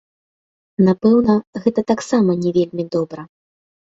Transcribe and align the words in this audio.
Напэўна, 0.87 1.35
гэта 1.65 1.83
таксама 1.93 2.37
не 2.45 2.51
вельмі 2.57 2.83
добра. 2.99 3.21